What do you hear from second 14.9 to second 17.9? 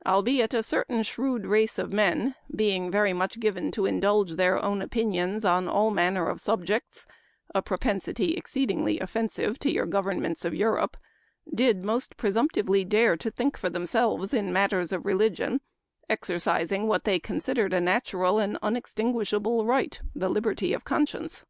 of religion, exercising what they considered a